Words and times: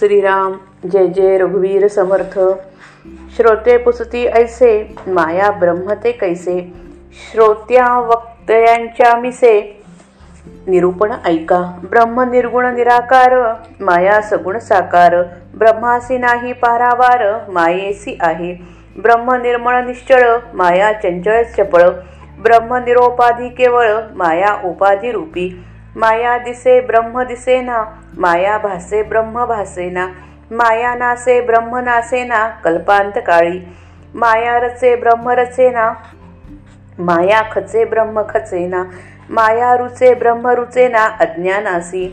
श्रीराम 0.00 0.52
जय 0.90 1.06
जय 1.06 1.38
रघुवीर 1.38 1.88
समर्थ। 1.88 2.38
श्रोते 3.36 3.76
पुसती 3.76 4.26
ऐसे 4.26 4.94
माया 5.06 5.50
ब्रह्म 5.50 5.92
ते 5.92 6.12
कैसे? 6.12 6.72
श्रोत्या 7.32 7.98
वक्तयांच्या 7.98 9.16
मिसे। 9.16 9.82
निरूपण 10.66 11.12
ऐका। 11.26 11.80
ब्रह्म 11.90 12.20
निर्गुण 12.20 12.66
निराकार 12.66 13.54
माया 13.80 14.20
सगुण 14.20 14.58
साकार। 14.58 15.22
ब्रह्मासी 15.54 16.18
नाही 16.18 16.52
पारावार 16.52 17.50
मायेसी 17.50 18.16
आहे। 18.20 18.54
ब्रह्म 19.02 19.34
निर्मळ 19.34 19.84
निश्चळ 19.84 20.36
माया 20.54 20.92
चंचळ 20.92 21.42
चपळ। 21.42 21.88
ब्रह्म 22.42 22.74
निरोपाधी 22.74 23.48
केवळ 23.48 23.92
माया 24.14 24.56
उपाधी 24.64 25.12
रूपी। 25.12 25.64
माया 25.96 26.36
दिसे 26.38 26.80
ब्रह्म 26.80 27.22
दिसेना 27.24 27.78
माया 28.18 28.58
भासे 28.58 29.02
ब्रह्म 29.02 29.44
भासेना 29.46 30.06
माया 30.52 30.94
नासे 30.94 31.40
ब्रह्म 31.40 31.78
नासेना 31.84 32.46
कल्पांत 32.64 33.18
काळी. 33.26 33.60
माया 34.14 34.58
रचे 34.58 34.94
ब्रह्म 34.96 35.30
रचेना 35.30 35.92
माया 36.98 37.42
खचे 37.52 37.84
ब्रह्म 37.84 38.22
खचेना 38.30 38.82
माया 39.30 39.74
रुचे 39.76 40.14
ब्रह्म 40.14 40.48
रुचेना 40.48 41.04
अज्ञानासी. 41.20 42.06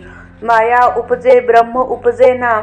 माया 0.44 0.86
उपजे 0.98 1.40
ब्रह्म 1.40 1.82
उपजेना 1.96 2.60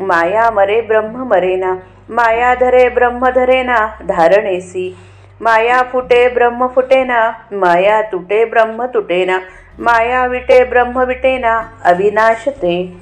माया 0.00 0.50
मरे 0.50 0.80
ब्रह्म 0.80 1.26
मरेना 1.30 1.74
माया 2.10 2.54
धरे 2.54 2.88
ब्रह्म 2.88 3.30
धरेना 3.30 3.78
धारणेसी. 4.08 4.94
माया 5.40 5.82
फुटे 5.82 6.26
ब्रह्म 6.28 6.66
फुटेना 6.74 7.20
माया 7.52 8.00
तुटे 8.02 8.44
ब्रह्म 8.44 8.86
तुटेना 8.86 9.38
माया 9.80 10.26
विटे 10.26 10.64
ब्रह्म 10.64 11.00
विटेना 11.00 11.72
अविनाशते. 11.84 12.92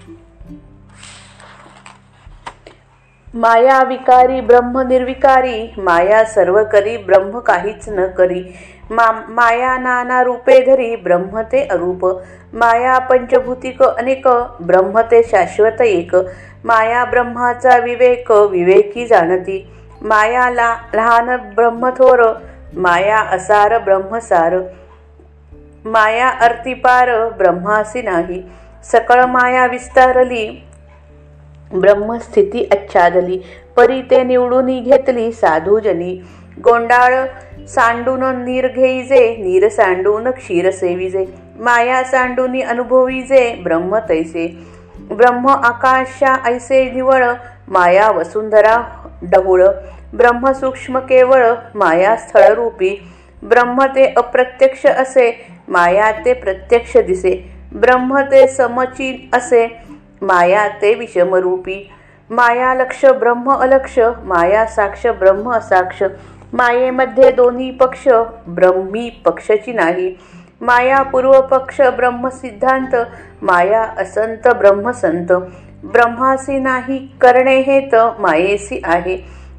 माया 3.35 3.83
विकारी 3.83 4.41
ब्रह्म 4.41 4.81
निर्विकारी 4.81 5.73
माया 5.79 6.25
सर्व 6.25 6.65
करी 6.65 6.99
ब्रह्म 6.99 7.41
काहीच 7.41 7.89
न 7.89 8.15
करी. 8.19 8.55
मा 8.93 9.27
माया 9.29 9.79
नाना 9.79 10.21
रूपे 10.21 10.61
धरी 10.67 10.97
ब्रह्म 10.97 11.43
ते 11.43 11.65
अरूप. 11.65 12.23
माया 12.55 12.99
पंचभूतिक 12.99 13.83
अनेक 13.83 14.27
ब्रह्म 14.63 15.03
ते 15.03 15.23
शाश्वत 15.23 15.81
एक. 15.81 16.15
माया 16.67 17.05
ब्रह्माचा 17.05 17.77
विवेक 17.77 18.33
विवेकी 18.33 19.07
जाणती. 19.07 19.73
माया 20.03 20.51
ला 20.51 20.77
लहान 20.95 21.37
ब्रह्मथोर 21.37 22.43
माया 22.77 23.19
असार 23.19 23.79
ब्रह्मसार. 23.79 24.80
माया 25.85 26.29
अर्तिपार 26.29 27.09
ब्रह्मासी 27.29 28.03
नाही. 28.03 28.43
सकळ 28.85 29.25
माया 29.25 29.67
विस्तारली 29.67 30.65
ब्रह्मस्थिती 31.73 32.69
आच्छादली. 32.73 33.39
परी 33.77 34.03
ते 34.03 34.23
निवडून 34.25 34.67
घेतली 34.67 35.33
साधूजनी. 35.33 36.15
गोंडाळ 36.65 37.15
सांडून 37.67 38.25
नीर 38.45 38.67
घेईजे 38.69 39.37
नीर 39.37 39.69
सांडून 39.69 40.31
क्षीर 40.31 40.71
सेविजे. 40.71 41.25
माया 41.59 42.03
सांडून 42.05 42.63
अनुभवीजे 42.63 43.55
ब्रह्म 43.65 43.99
तैसे. 43.99 44.47
ब्रह्म 45.11 45.49
आकाशा 45.49 46.35
ऐसे 46.45 46.91
निवळ 46.91 47.25
माया 47.69 48.11
वसुंधरा 48.11 48.77
डहुळ 49.23 49.65
ब्रह्म 50.15 50.53
सूक्ष्म 50.53 50.99
केवळ 50.99 51.53
माया 51.75 52.17
स्थळरूपी. 52.17 52.97
ब्रह्म 53.43 53.85
ते 53.85 54.13
अप्रत्यक्ष 54.17 54.87
असे 54.87 55.47
माया 55.71 56.11
ते 56.25 56.33
प्रत्यक्ष 56.33 56.97
दिसे. 56.97 57.51
ब्रह्म 57.75 58.21
ते 58.21 58.47
समची 58.47 59.31
असे. 59.35 59.67
माया 60.23 60.69
ते 60.69 60.95
विषमरूपी. 60.95 61.91
माया 62.31 62.75
लक्ष 62.75 63.05
ब्रह्म 63.05 63.51
अलक्ष. 63.51 63.99
माया 64.25 64.67
साक्ष 64.67 65.07
ब्रह्म 65.07 65.53
असाक्ष. 65.53 66.03
मायेमध्ये 66.53 67.31
दोन्ही 67.33 67.71
पक्ष 67.71 68.09
ब्रह्मी 68.47 69.11
पक्षची 69.25 69.73
नाही. 69.73 70.15
माया 70.61 71.03
पूर्व 71.03 71.41
पक्ष 71.41 71.81
माया 73.43 73.83
असंत 73.83 74.49
ब्रह्मसंत 74.49 75.33
ब्रह्मासी 75.85 76.59
नाही 76.59 76.99
करणे 77.21 77.61
हेत 77.61 77.95
मायेसी 77.95 78.81
आहे. 78.85 79.17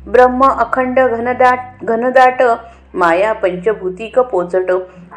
ब्रह्म 0.07 0.43
अखंड 0.43 0.99
घनदाट 0.99 1.59
घनदाट. 1.83 2.41
माया 2.93 3.33
पंचभूतिक 3.33 4.19
पोचट. 4.19 4.71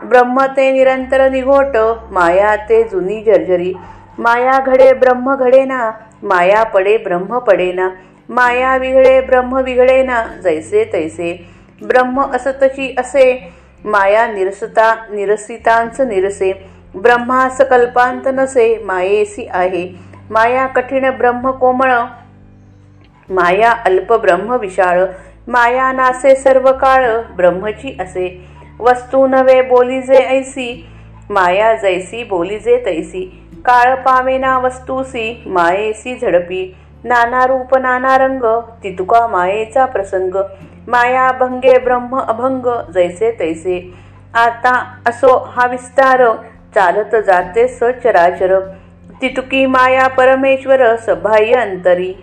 ब्रह्म 0.04 0.44
ते 0.56 0.70
निरंतर 0.72 1.28
निघोट 1.30 1.76
माया 2.10 2.54
ते 2.56 2.82
जुनी 2.84 3.20
जर्जरी. 3.22 3.72
माया 4.18 4.58
घडे 4.60 4.92
ब्रह्म 4.92 5.34
घडेना 5.36 5.90
माया 6.22 6.62
पडे 6.64 6.96
ब्रह्म 6.98 7.38
पडेना. 7.38 7.88
माया 8.28 8.76
विघळे 8.76 9.20
ब्रह्म 9.20 9.56
विघडेना 9.56 10.24
जैसे 10.42 10.84
तैसे. 10.92 11.46
ब्रह्म 11.82 12.22
असतशी 12.22 12.94
असे 12.98 13.26
माया 13.84 14.26
निरसता 14.26 14.94
निरसितांच 15.10 16.00
निरसे. 16.00 16.52
ब्रह्मास 16.94 17.60
कल्पांत 17.60 18.28
नसे 18.28 18.82
मायेसी 18.84 19.46
आहे. 19.50 19.88
माया 20.30 20.66
कठीण 20.66 21.10
ब्रह्म 21.10 21.50
कोमळ. 21.50 21.92
माया 23.28 23.70
अल्प 23.70 24.12
ब्रह्म 24.12 24.56
विशाळ. 24.56 25.04
माया 25.48 25.92
नासे 25.92 26.34
सर्व 26.34 26.72
काळ 26.72 27.20
ब्रह्मची 27.36 27.96
असे. 28.00 28.44
वस्तू 28.78 29.26
नवे 29.26 29.60
बोलीजे 29.62 30.14
ऐसी 30.14 30.86
माया 31.30 31.74
जैसी 31.74 32.24
बोलीजे 32.24 32.76
तैसी. 32.86 33.48
काळ 33.64 33.94
पावेना 33.94 34.58
वस्तूसी 34.58 35.42
मायेसी 35.46 36.14
झडपी. 36.16 36.74
नाना 37.04 37.44
रूप 37.46 37.74
नाना 37.76 38.16
रंग 38.16 38.44
तितुका 38.82 39.26
मायेचा 39.26 39.84
प्रसंग. 39.84 40.34
माया 40.88 41.30
भंगे 41.32 41.78
ब्रह्म 41.78 42.18
अभंग 42.18 42.66
जैसे 42.94 43.30
तैसे. 43.40 43.78
आता 44.34 44.72
असो 45.06 45.36
हा 45.56 45.66
विस्तार 45.66 46.22
चालत 46.74 47.16
जाते 47.26 47.68
सचराचर. 47.68 48.58
तितुकी 49.20 49.66
माया 49.66 50.06
परमेश्वर 50.08 50.96
सभाय 50.96 51.52
अंतरी 51.52 52.14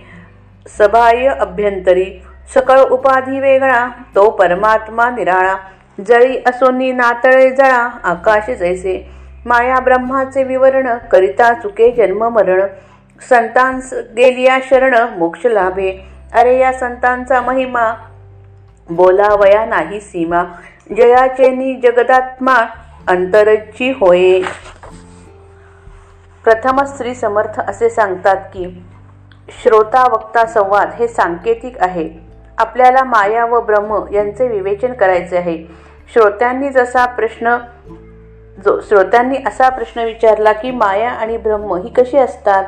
सभाय 0.78 1.28
अभ्यंतरी. 1.28 2.22
सकळ 2.54 2.80
उपाधी 2.80 3.40
वेगळा 3.40 3.88
तो 4.16 4.30
परमात्मा 4.30 5.10
निराळा. 5.10 5.56
जळी 6.08 6.38
असोनी 6.46 6.92
नातळे 6.92 7.50
जळा 7.50 7.90
आकाश 8.04 8.50
जैसे. 8.50 9.12
माया 9.46 9.80
ब्रह्माचे 9.80 10.44
विवरण 10.44 10.98
करिता 10.98 11.54
चुके 11.54 11.92
जन्म 11.92 12.28
मरण. 12.28 12.62
संतांस 13.30 13.94
गेलिया 13.94 14.58
शरण 14.70 14.94
मोक्ष 15.18 15.46
लाभे. 15.46 16.06
अरे 16.34 16.60
या 16.60 16.74
संतांचा 16.74 17.42
महिमा 17.42 17.94
बोलावया 18.90 19.66
नाही 19.66 20.00
सीमा. 20.02 20.44
जयाचेनी 20.98 21.76
जगदात्मा 21.76 22.56
अंतरची 23.08 23.92
होये. 23.92 24.42
प्रथम 26.44 26.80
श्री 26.98 27.16
समर्थ 27.16 27.60
असे 27.60 27.90
सांगतात 27.90 28.36
की 28.36 28.84
श्रोता 29.64 30.04
वक्ता 30.04 30.46
संवाद 30.46 30.90
हे 31.00 31.08
सांकेतिक 31.08 31.78
आहे. 31.80 32.31
आपल्याला 32.62 33.04
माया 33.04 33.46
व 33.46 33.60
ब्रह्म 33.62 34.06
यांचे 34.12 34.48
विवेचन 34.48 34.94
करायचे 34.94 35.38
आहे. 35.38 35.58
श्रोत्यांनी 36.14 36.70
जसा 36.70 37.06
प्रश्न 37.06 37.58
जो 38.66 38.80
श्रोत्यांनी 38.82 39.38
असा 39.48 39.70
प्रश्न 39.70 40.02
विचारला 40.02 40.52
की 40.52 40.72
माया 40.72 41.10
आणि 41.10 41.38
ब्रह्म 41.38 41.74
ही 41.74 41.90
कशी 41.90 42.18
असतात? 42.18 42.64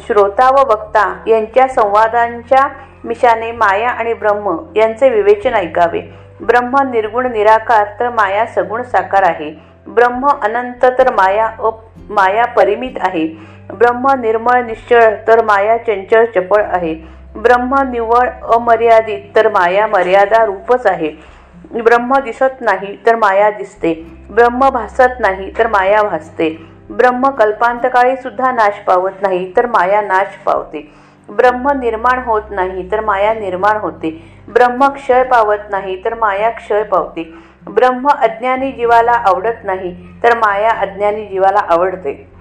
श्रोता 0.00 0.50
व 0.50 0.56
वक्ता 0.56 1.22
यांच्या 1.26 1.68
संवादांच्या 1.68 2.68
मिशाने 3.04 3.52
माया 3.52 3.88
आणि 3.88 4.14
ब्रह्म 4.14 4.56
यांचे 4.76 5.08
विवेचन 5.08 5.54
ऐकावे. 5.54 6.00
ब्रह्म 6.40 6.90
निर्गुण 6.90 7.26
निराकार 7.32 7.86
तर 8.00 8.10
माया 8.10 8.46
सगुण 8.46 8.82
साकार 8.82 9.22
आहे. 9.22 9.54
ब्रह्म 9.86 10.26
अनंत 10.42 10.84
तर 10.98 11.12
माया 11.12 11.46
अप 11.46 11.78
माया 12.10 12.44
परिमित 12.44 12.98
आहे. 13.00 13.26
ब्रह्म 13.74 14.10
निर्मळ 14.20 14.62
निश्चळ 14.62 15.14
तर 15.28 15.44
माया 15.44 15.76
चंचळ 15.78 16.24
चपळ 16.24 16.64
आहे. 16.64 17.15
ब्रह्म 17.46 17.90
निव्वळ 17.90 18.28
अमर्यादित 18.54 19.36
तर 19.36 19.48
माया 19.48 19.86
मर्यादा 19.86 20.44
रूपच 20.44 20.86
आहे. 20.86 21.12
ब्रह्म 21.82 22.18
दिसत 22.18 22.60
नाही 22.60 22.98
तर 23.06 23.16
माया 23.16 23.50
दिसते. 23.50 24.06
ब्रह्म 24.30 24.68
भासत 24.68 25.20
नाही 25.20 25.58
तर 25.58 25.66
माया 25.66 26.02
भासते. 26.02 26.66
ब्रह्म 26.90 27.30
कल्पांतकाळी 27.30 28.16
सुद्धा 28.16 28.52
नाश 28.52 28.78
पावत 28.86 29.10
नाही 29.22 29.52
तर 29.56 29.66
माया 29.66 30.00
नाश 30.00 30.26
पावते. 30.44 30.92
ब्रह्म 31.28 31.70
निर्माण 31.70 32.18
होत 32.18 32.42
नाही 32.50 32.90
तर 32.90 33.00
माया 33.00 33.34
निर्माण 33.34 33.76
होते. 33.76 34.32
ब्रह्म 34.48 34.88
क्षय 34.88 35.22
पावत 35.22 35.70
नाही 35.70 36.04
तर 36.04 36.14
माया 36.14 36.50
क्षय 36.50 36.82
पावते. 36.82 37.34
ब्रह्म 37.66 38.08
अज्ञानी 38.08 38.72
जीवाला 38.72 39.12
आवडत 39.12 39.64
नाही 39.64 39.96
तर 40.22 40.36
माया 40.36 40.70
अज्ञानी 40.70 41.26
जीवाला 41.26 41.58
आवडते. 41.58 42.36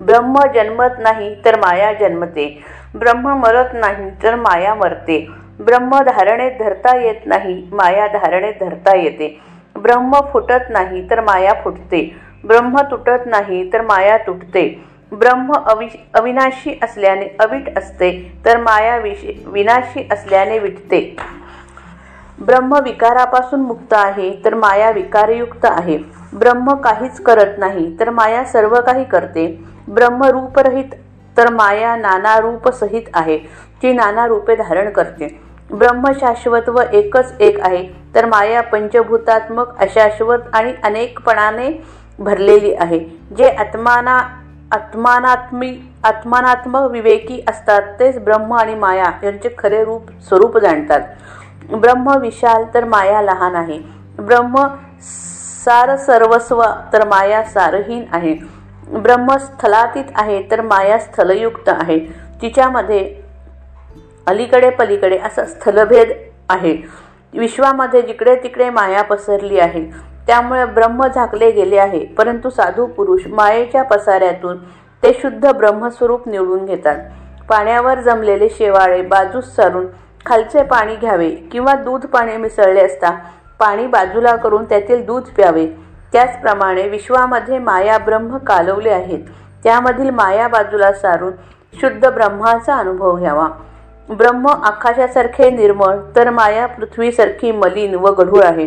ब्रह्म 0.00 0.34
जन्मत 0.54 0.98
नाही 0.98 1.44
तर 1.44 1.58
माया 1.58 1.92
जन्मते. 1.92 2.64
ब्रह्म 2.96 3.36
मरत 3.38 3.70
नाही 3.74 4.10
तर 4.22 4.34
माया 4.36 4.74
मरते. 4.74 5.26
ब्रह्म 5.60 6.00
धारणेत 6.02 6.58
धरता 6.58 6.96
येत 6.96 7.26
नाही 7.26 7.62
माया 7.72 8.06
धारणेत 8.06 8.54
धरता 8.60 8.96
येते. 8.96 9.38
ब्रह्म 9.76 10.20
फुटत 10.32 10.70
नाही 10.70 11.10
तर 11.10 11.20
माया 11.20 11.52
फुटते. 11.64 12.02
ब्रह्म 12.44 12.80
तुटत 12.90 13.26
नाही 13.26 13.72
तर 13.72 13.82
माया 13.82 14.16
तुटते. 14.16 14.68
ब्रह्म 15.12 15.52
अवि 15.52 15.86
अविनाशी 16.14 16.78
असल्याने 16.82 17.26
अविट 17.40 17.78
असते 17.78 18.10
तर 18.44 18.60
माया 18.60 18.96
विश 18.96 19.24
विनाशी 19.46 20.08
असल्याने 20.12 20.58
विटते. 20.58 21.00
ब्रह्म 22.40 22.78
विकारापासून 22.84 23.60
मुक्त 23.60 23.94
आहे 23.94 24.30
तर 24.44 24.54
माया 24.54 24.90
विकारयुक्त 24.90 25.64
आहे. 25.64 25.98
ब्रह्म 26.32 26.74
काहीच 26.74 27.20
करत 27.20 27.58
नाही 27.58 27.96
तर 28.00 28.10
माया 28.10 28.44
सर्व 28.44 28.80
काही 28.80 29.04
करते. 29.04 29.46
ब्रह्म 29.88 30.24
रूपरहित 30.24 30.94
तर 31.36 31.52
माया 31.52 31.96
नाना 31.96 32.38
रूप 32.40 32.68
सहित 32.68 33.02
आहे 33.14 33.38
जी 33.82 33.92
नाना 33.92 34.26
रूपे 34.26 34.54
धारण 34.56 34.90
करते. 34.90 35.28
ब्रह्म 35.70 36.12
शाश्वत 36.20 36.68
व 36.68 36.80
एकच 36.92 37.40
एक 37.40 37.60
आहे 37.60 37.82
तर 38.14 38.26
माया 38.26 38.60
पंचभूतात्मक 38.62 39.76
अशाश्वत 39.78 40.38
आणि 40.52 40.72
अनेकपणाने 40.84 41.70
भरलेली 42.18 42.74
आहे. 42.74 42.98
जे 43.38 43.48
आत्माना 43.50 44.18
आत्मानात्मी 44.72 45.76
आत्मानात्मक 46.04 46.90
विवेकी 46.90 47.44
असतात 47.48 47.82
तेच 48.00 48.18
ब्रह्म 48.18 48.54
आणि 48.54 48.74
माया 48.74 49.10
यांचे 49.24 49.48
खरे 49.58 49.84
रूप 49.84 50.10
स्वरूप 50.28 50.58
जाणतात. 50.58 51.00
ब्रह्म 51.70 52.16
विशाल 52.20 52.64
तर 52.74 52.84
माया 52.84 53.20
लहान 53.22 53.54
आहे. 53.54 53.78
ब्रह्म 54.18 54.66
सार 55.64 55.96
सर्वस्व 55.96 56.62
तर 56.92 57.06
माया 57.08 57.42
सारहीन 57.44 58.04
आहे. 58.12 58.34
ब्रह्म 58.92 59.36
स्थलातीत 59.36 60.04
आहे 60.14 60.42
तर 60.50 60.60
माया 60.60 60.98
स्थलयुक्त 60.98 61.68
आहे. 61.68 61.98
तिच्यामध्ये 62.42 63.14
अलीकडे 64.26 64.70
पलीकडे 64.70 65.18
असा 65.18 65.44
स्थलभेद 65.44 66.12
आहे. 66.48 66.76
विश्वामध्ये 67.34 68.02
जिकडे 68.02 68.34
तिकडे 68.34 68.70
माया 68.70 69.02
पसरली 69.02 69.58
आहे 69.58 69.84
त्यामुळे 70.26 70.64
ब्रह्म 70.64 71.06
झाकले 71.06 71.50
गेले 71.50 71.78
आहे. 71.78 72.04
परंतु 72.06 72.50
साधू 72.50 72.86
पुरुष 72.86 73.26
मायेच्या 73.26 73.82
पसाऱ्यातून 73.82 74.58
ते 75.02 75.12
शुद्ध 75.22 75.52
ब्रह्मस्वरूप 75.52 76.28
निवडून 76.28 76.64
घेतात. 76.64 76.96
पाण्यावर 77.48 78.00
जमलेले 78.00 78.48
शेवाळे 78.48 79.02
बाजूस 79.02 79.54
सारून 79.56 79.86
खालचे 80.26 80.62
पाणी 80.62 80.96
घ्यावे 80.96 81.30
किंवा 81.52 81.74
दूध 81.74 82.06
पाणी 82.06 82.36
मिसळले 82.36 82.84
असता 82.84 83.10
पाणी 83.58 83.86
बाजूला 83.86 84.36
करून 84.36 84.64
त्यातील 84.64 85.04
दूध 85.06 85.22
प्यावे. 85.22 85.66
त्याचप्रमाणे 86.16 86.88
विश्वामध्ये 86.88 87.58
माया 87.58 87.98
ब्रह्म 87.98 88.36
कालवले 88.36 88.90
आहेत. 88.90 89.18
त्यामधील 89.64 90.10
माया 90.10 90.48
बाजूला 90.48 90.92
सारून 90.92 91.32
शुद्ध 91.80 92.08
ब्रह्माचा 92.08 92.76
अनुभव 92.76 93.16
घ्यावा. 93.16 93.48
ब्रह्म 94.10 94.46
आकाशासारखे 94.48 95.50
निर्मळ 95.50 95.96
तर 96.16 96.30
माया 96.30 96.66
पृथ्वीसारखी 96.66 97.52
मलिन 97.52 97.94
व 97.94 98.06
गढूळ 98.06 98.42
आहे. 98.42 98.66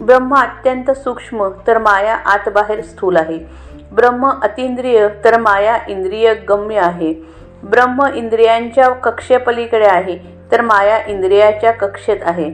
ब्रह्म 0.00 0.34
अत्यंत 0.34 0.90
सूक्ष्म 0.90 1.48
तर 1.66 1.78
माया 1.78 2.14
आतबाहेर 2.14 2.80
स्थूल 2.82 3.16
आहे. 3.16 3.38
ब्रह्म 3.92 4.30
अतिंद्रिय 4.42 5.08
तर 5.24 5.40
माया 5.40 5.76
इंद्रिय 5.88 6.34
गम्य 6.34 6.78
आहे. 6.78 7.12
ब्रह्म 7.62 8.06
इंद्रियांच्या 8.14 8.88
कक्षेपलीकडे 8.88 9.86
आहे 9.86 10.18
तर 10.52 10.60
माया 10.60 10.98
इंद्रियाच्या 11.06 11.70
कक्षेत 11.70 12.18
आहे. 12.22 12.50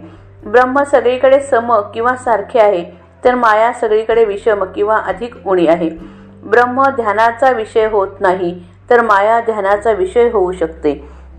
ब्रह्म 0.46 0.82
सगळीकडे 0.82 1.40
सम 1.40 1.72
किंवा 1.94 2.16
सारखे 2.16 2.58
आहे 2.58 3.01
तर 3.24 3.34
माया 3.34 3.72
सगळीकडे 3.72 4.24
विषम 4.24 4.64
किंवा 4.64 4.96
अधिक 4.96 5.46
उणी 5.46 5.66
आहे. 5.66 5.88
ब्रह्म 6.44 6.82
ध्यानाचा 6.96 7.50
विषय 7.50 7.86
होत 7.86 8.20
नाही 8.20 8.54
तर 8.90 9.00
माया 9.00 9.40
ध्यानाचा 9.40 9.92
विषय 9.92 10.30
होऊ 10.30 10.52
शकते. 10.52 10.92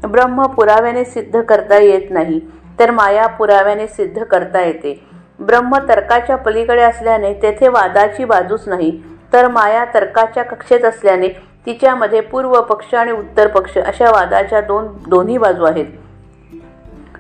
ब्रह्म 0.04 0.46
पुराव्याने 0.46 1.04
सिद्ध 1.06 1.42
करता 1.42 1.78
येत 1.78 2.12
नाही 2.12 2.40
तर 2.80 2.92
माया 2.92 3.28
पुराव्याने 3.28 3.88
सिद्ध 3.88 4.24
करता 4.24 4.62
येते. 4.62 5.00
ब्रह्म 5.40 5.78
तर्काच्या 5.90 6.36
पलीकडे 6.36 6.82
असल्याने 6.82 7.34
तेथे 7.34 7.68
वादाची 7.68 8.26
बाजूच 8.26 8.68
नाही 8.68 8.92
तर 9.34 9.48
माया 9.48 9.86
तर्काच्या 9.94 10.44
कक्षेत 10.44 10.86
असल्याने 10.86 11.28
तिच्यामध्ये 11.66 12.20
पूर्व 12.22 12.62
पक्ष 12.62 12.94
आणि 12.96 13.12
उत्तर 13.12 13.48
पक्ष 13.48 13.78
अशा 13.78 14.10
वादाच्या 14.12 14.62
दोन 14.62 14.88
दोन्ही 15.08 15.38
बाजू 15.38 15.64
आहेत. 15.64 15.86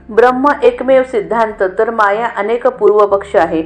ब्रह्म 0.09 0.47
एकमेव 0.63 1.03
सिद्धांत 1.03 1.63
तर 1.79 1.89
माया 1.89 2.27
अनेक 2.37 2.67
पूर्व 2.67 3.05
पक्ष 3.07 3.35
आहे. 3.35 3.63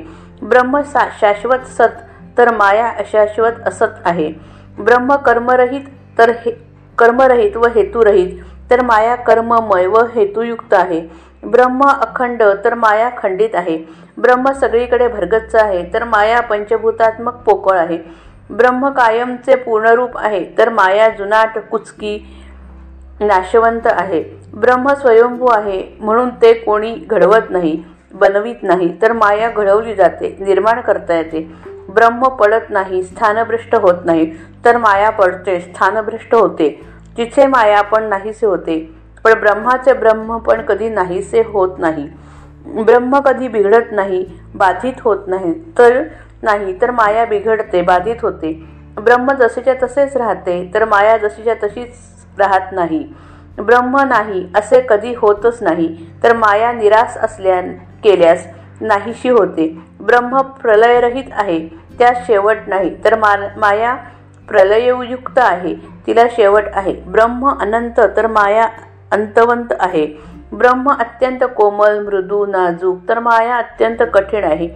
ब्रह्म 0.47 0.81
सा 0.81 1.07
शाश्वत 1.19 1.65
सत 1.67 2.03
तर 2.37 2.51
माया 2.55 2.87
अशाश्वत 2.89 3.67
असत 3.67 4.05
आहे. 4.05 4.31
ब्रह्म 4.79 5.15
कर्मरहित 5.15 5.81
तर 6.17 6.31
हे 6.45 6.51
कर्मरहित 6.97 7.57
व 7.57 7.67
हेतुरहित 7.67 8.43
तर 8.69 8.81
माया 8.81 9.15
कर्ममय 9.15 9.85
व 9.87 10.05
हेतुयुक्त 10.15 10.73
आहे. 10.73 11.01
ब्रह्म 11.43 11.83
अखंड 11.83 12.43
तर 12.65 12.73
माया 12.73 13.09
खंडित 13.17 13.55
आहे. 13.55 13.77
ब्रह्म 14.17 14.51
सगळीकडे 14.51 15.07
भरगच्च 15.07 15.55
आहे 15.55 15.83
तर 15.93 16.03
माया 16.03 16.39
पंचभूतात्मक 16.41 17.33
पोकळ 17.45 17.77
आहे. 17.77 17.97
ब्रह्म 18.49 18.89
कायमचे 18.89 19.55
पूर्णरूप 19.55 20.17
आहे 20.17 20.43
तर 20.57 20.69
माया 20.69 21.09
जुनाट 21.09 21.57
कुचकी 21.71 22.17
नाशवंत 23.19 23.87
आहे. 23.87 24.23
ब्रह्म 24.53 24.93
स्वयंभू 24.93 25.47
आहे 25.47 25.83
म्हणून 25.99 26.29
ते 26.41 26.53
कोणी 26.53 26.95
घडवत 27.09 27.49
नाही. 27.49 27.83
बनवित 28.11 28.63
नाही 28.63 28.91
तर 29.01 29.11
माया 29.13 29.49
घडवली 29.49 29.95
जाते 29.95 30.35
निर्माण 30.39 30.81
करता 30.81 31.15
येते. 31.15 31.47
ब्रह्म 31.89 32.27
पडत 32.29 32.69
नाही 32.69 33.01
स्थानभ्रष्ट 33.03 33.75
होत 33.75 34.05
नाही 34.05 34.25
तर 34.65 34.77
माया 34.77 35.09
पडते 35.09 35.59
स्थानभ्रष्ट 35.59 36.35
होते. 36.35 36.69
जिथे 37.17 37.45
माया 37.47 37.81
पण 37.81 38.03
नाहीसे 38.03 38.45
होते 38.45 38.79
पण 39.23 39.33
ब्रह्माचे 39.39 39.93
ब्रह्म 39.93 40.37
पण 40.37 40.61
कधी 40.61 40.89
नाहीसे 40.89 41.41
होत 41.45 41.79
नाही. 41.79 42.07
ब्रह्म 42.83 43.19
कधी 43.19 43.47
बिघडत 43.47 43.91
नाही 43.91 44.23
बाधित 44.55 45.01
होत 45.03 45.27
नाही 45.27 45.53
तर 45.77 46.01
नाही 46.43 46.73
तर 46.81 46.91
माया 46.91 47.25
बिघडते 47.25 47.81
बाधित 47.81 48.23
होते. 48.23 48.51
ब्रह्म 48.97 49.33
जसेच्या 49.33 49.73
तसेच 49.83 50.15
राहते 50.17 50.71
तर 50.73 50.85
माया 50.85 51.17
जशीच्या 51.17 51.53
तशीच 51.63 51.93
राहत 52.37 52.71
नाही. 52.71 53.07
ब्रह्म 53.57 53.99
नाही 53.99 54.45
असे 54.55 54.81
कधी 54.89 55.13
होतच 55.17 55.63
नाही. 55.63 55.95
तर 56.23 56.35
माया 56.35 56.71
निराश 56.71 57.17
असल्या 57.17 57.61
केल्यास 58.03 58.45
नाहीशी 58.81 59.29
होते. 59.29 59.67
ब्रह्म 59.99 60.41
प्रलयरहित 60.61 61.31
आहे 61.31 61.59
त्यात 61.99 62.15
शेवट 62.27 62.57
नाही. 62.67 62.95
तर 63.03 63.15
मा 63.15 63.35
माया 63.57 63.95
प्रलययुक्त 64.47 65.37
आहे 65.37 65.75
तिला 66.07 66.27
शेवट 66.31 66.63
आहे. 66.73 66.93
ब्रह्म 67.07 67.49
अनंत 67.61 67.99
तर 68.17 68.27
माया 68.27 68.67
अंतवंत 69.11 69.73
आहे. 69.79 70.05
ब्रह्म 70.51 70.91
अत्यंत 70.91 71.43
कोमल 71.55 71.99
मृदू 71.99 72.45
नाजूक 72.45 72.99
तर 73.09 73.19
माया 73.19 73.55
अत्यंत 73.55 74.03
कठीण 74.13 74.43
आहे. 74.43 74.69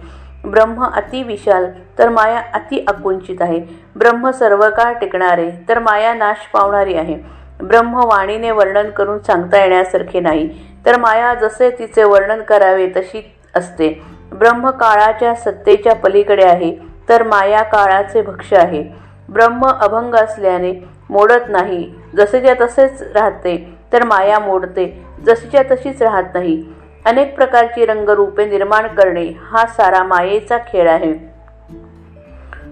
ब्रह्म 0.44 0.84
अति 0.84 1.22
विशाल 1.22 1.66
तर 1.98 2.08
माया 2.08 2.42
अति 2.54 2.84
आकुंचित 2.88 3.42
आहे. 3.42 3.60
ब्रह्म 3.96 4.30
सर्व 4.30 4.68
काळ 4.70 4.92
टिकणारे 4.92 5.50
तर 5.68 5.78
माया 5.78 6.14
नाश 6.14 6.46
पावणारी 6.52 6.94
आहे. 6.94 7.41
ब्रह्मवाणीने 7.60 8.50
वर्णन 8.50 8.90
करून 8.90 9.18
सांगता 9.18 9.60
येण्यासारखे 9.60 10.20
नाही. 10.20 10.48
तर 10.86 10.98
माया 10.98 11.34
जसे 11.34 11.70
तिचे 11.70 12.04
वर्णन 12.04 12.42
करावे 12.42 12.86
तशी 12.86 13.34
असते. 13.54 14.02
ब्रह्म 14.32 14.70
काळाच्या 14.70 15.34
सत्तेच्या 15.34 15.94
पलीकडे 15.94 16.44
आहे 16.44 16.76
तर 17.08 17.22
माया 17.22 17.62
काळाचे 17.62 18.22
भक्ष 18.22 18.52
आहे. 18.52 18.84
ब्रह्म 19.28 19.66
अभंग 19.66 20.14
असल्याने 20.14 20.72
मोडत 21.10 21.48
नाही. 21.48 21.94
जसेच्या 22.16 22.54
तसेच 22.60 23.02
राहते 23.14 23.78
तर 23.92 24.04
माया 24.04 24.38
मोडते. 24.38 25.06
जशीच्या 25.26 25.62
तशीच 25.62 26.02
राहत 26.02 26.24
नाही. 26.34 26.64
अनेक 27.04 27.34
प्रकारची 27.34 27.86
रंगरूपे 27.86 28.44
निर्माण 28.44 28.86
करणे 28.86 29.32
हा 29.50 29.66
सारा 29.66 30.02
मायेचा 30.02 30.58
खेळ 30.58 30.88
आहे. 30.90 31.12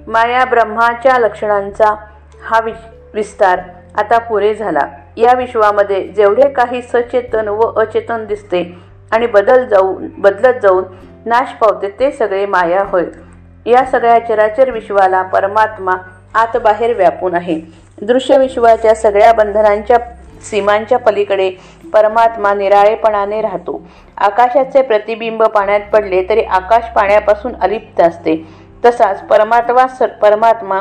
माया 0.06 0.44
ब्रह्माच्या 0.44 1.18
लक्षणांचा 1.18 1.94
हा 2.44 2.60
विस्तार 3.14 3.60
आता 3.98 4.18
पुरे 4.18 4.54
झाला. 4.54 4.80
या 5.16 5.32
विश्वामध्ये 5.32 6.08
जेवढे 6.08 6.48
काही 6.48 6.82
सचेतन 6.82 7.48
व 7.48 7.60
अचेतन 7.60 8.26
दिसते 8.26 8.78
आणि 9.10 9.26
बदल 9.26 9.64
जाऊन 9.64 10.08
बदलत 10.18 10.60
जाऊन 10.62 10.84
नाश 11.26 11.52
पावते 11.52 11.88
ते 12.00 12.10
सगळे 12.10 12.46
माया 12.46 12.84
होय. 12.86 13.04
या 13.66 13.84
सगळ्या 13.84 14.18
चराचर 14.18 14.70
विश्वाला 14.70 15.22
परमात्मा 15.22 15.92
आत 16.34 16.56
बाहेर 16.56 16.96
व्यापून 16.96 17.34
आहे. 17.34 17.60
दृश्य 18.02 18.38
विश्वाच्या 18.38 18.94
सगळ्या 18.94 19.32
बंधनांच्या 19.32 19.96
सीमांच्या 20.42 20.98
पलीकडे 20.98 21.50
परमात्मा 21.92 22.54
निराळेपणाने 22.54 23.40
राहतो. 23.40 23.82
आकाशाचे 24.16 24.82
प्रतिबिंब 24.82 25.42
पाण्यात 25.42 25.80
पडले 25.92 26.24
तरी 26.28 26.42
आकाश 26.42 26.84
पाण्यापासून 26.92 27.52
अलिप्त 27.60 28.00
असते. 28.00 28.46
तसाच 28.84 29.22
परमात्मा 29.22 29.86
सर 29.88 30.06
परमात्मा 30.06 30.80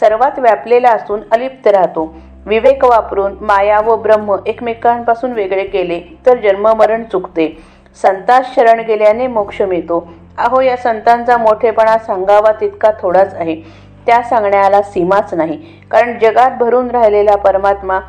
सर्वात 0.00 0.38
व्यापलेला 0.38 0.90
असून 0.90 1.20
अलिप्त 1.32 1.66
राहतो. 1.66 2.14
विवेक 2.46 2.84
वापरून 2.84 3.32
माया 3.40 3.80
व 3.80 3.96
ब्रह्म 3.96 4.36
एकमेकांपासून 4.46 5.32
वेगळे 5.32 5.64
केले 5.64 6.00
तर 6.26 6.36
जन्ममरण 6.36 7.04
चुकते. 7.04 7.58
संतास 8.02 8.46
शरण 8.56 8.80
गेल्याने 8.80 9.26
मोक्ष 9.26 9.62
मिळतो. 9.62 10.12
अहो 10.38 10.60
या 10.60 10.76
संतांचा 10.76 11.36
मोठेपणा 11.36 11.98
सांगावा 11.98 12.52
तितका 12.60 12.90
थोडाच 13.00 13.34
आहे. 13.34 13.62
त्या 14.06 14.22
सांगण्याला 14.22 14.82
सीमाच 14.82 15.34
नाही. 15.34 15.58
कारण 15.90 16.18
जगात 16.18 16.50
भरून 16.50 16.90
राहिलेला 16.90 17.36
परमात्मा 17.36 18.00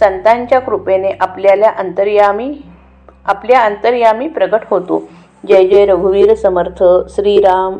संतांच्या 0.00 0.58
कृपेने 0.58 1.10
आपल्याला 1.20 1.68
अंतर्यामी 1.78 2.62
आपल्या 3.24 3.60
अंतर्यामी 3.60 4.28
प्रकट 4.28 4.60
होतो. 4.70 5.08
जय 5.48 5.66
जय 5.66 5.86
रघुवीर 5.86 6.34
समर्थ. 6.34 6.84
श्रीराम. 7.08 7.78